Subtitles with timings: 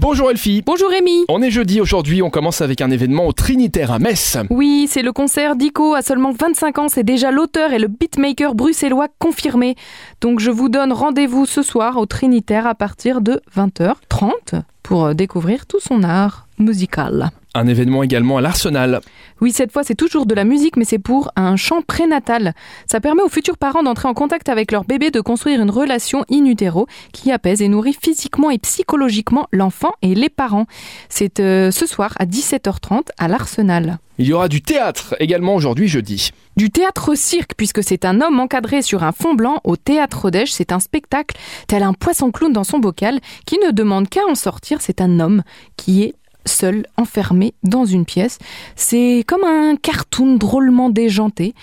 [0.00, 0.62] Bonjour Elfie.
[0.64, 1.24] Bonjour Rémi.
[1.28, 4.36] On est jeudi aujourd'hui, on commence avec un événement au Trinitaire à Metz.
[4.48, 5.94] Oui, c'est le concert d'Ico.
[5.94, 9.74] À seulement 25 ans, c'est déjà l'auteur et le beatmaker bruxellois confirmé.
[10.20, 15.66] Donc je vous donne rendez-vous ce soir au Trinitaire à partir de 20h30 pour découvrir
[15.66, 17.30] tout son art musical.
[17.54, 19.00] Un événement également à l'Arsenal.
[19.40, 22.54] Oui, cette fois, c'est toujours de la musique, mais c'est pour un chant prénatal.
[22.86, 26.24] Ça permet aux futurs parents d'entrer en contact avec leur bébé, de construire une relation
[26.30, 30.66] in utero qui apaise et nourrit physiquement et psychologiquement l'enfant et les parents.
[31.08, 33.98] C'est euh, ce soir à 17h30 à l'Arsenal.
[34.18, 36.30] Il y aura du théâtre également aujourd'hui jeudi.
[36.56, 40.50] Du théâtre cirque, puisque c'est un homme encadré sur un fond blanc au théâtre Rodèche.
[40.50, 41.36] C'est un spectacle
[41.68, 44.80] tel un poisson clown dans son bocal qui ne demande qu'à en sortir.
[44.80, 45.44] C'est un homme
[45.76, 46.14] qui est
[46.48, 48.38] seul, enfermé dans une pièce.
[48.74, 51.54] C'est comme un cartoon drôlement déjanté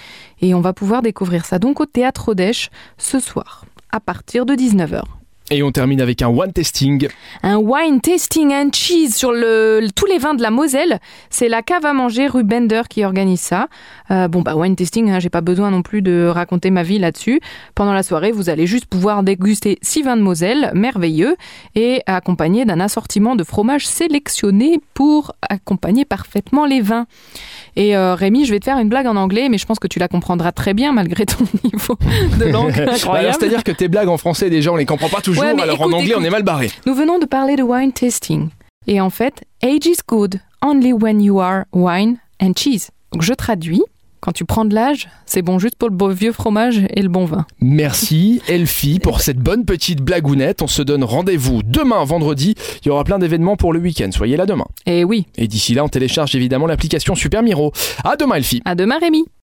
[0.41, 4.55] et on va pouvoir découvrir ça donc au théâtre Rodèche ce soir à partir de
[4.55, 5.03] 19h.
[5.51, 7.07] Et on termine avec un one testing.
[7.43, 10.99] Un wine tasting and cheese sur le, tous les vins de la Moselle.
[11.29, 13.67] C'est la cave à manger rue Bender qui organise ça.
[14.09, 16.97] Euh, bon, bah, wine tasting, hein, j'ai pas besoin non plus de raconter ma vie
[16.97, 17.41] là-dessus.
[17.75, 21.35] Pendant la soirée, vous allez juste pouvoir déguster six vins de Moselle, merveilleux,
[21.75, 27.05] et accompagné d'un assortiment de fromages sélectionnés pour accompagner parfaitement les vins.
[27.75, 29.87] Et euh, Rémi, je vais te faire une blague en anglais, mais je pense que
[29.87, 31.97] tu la comprendras très bien malgré ton niveau
[32.39, 32.73] de langue
[33.05, 33.33] Bah.
[33.33, 35.85] C'est-à-dire que tes blagues en français, déjà, on les comprend pas toujours, Ouais, alors en
[35.89, 36.71] écoute, anglais, on est mal barré.
[36.85, 38.49] Nous venons de parler de wine tasting.
[38.87, 42.89] Et en fait, age is good only when you are wine and cheese.
[43.11, 43.81] Donc je traduis.
[44.21, 47.09] Quand tu prends de l'âge, c'est bon juste pour le beau vieux fromage et le
[47.09, 47.45] bon vin.
[47.61, 50.63] Merci Elfie pour cette bonne petite blagounette.
[50.63, 52.55] On se donne rendez-vous demain, vendredi.
[52.83, 54.09] Il y aura plein d'événements pour le week-end.
[54.11, 54.65] Soyez là demain.
[54.87, 57.71] Et oui, Et d'ici là, on télécharge évidemment l'application Super Miro.
[58.03, 58.63] À demain Elfie.
[58.65, 59.25] à demain Rémi.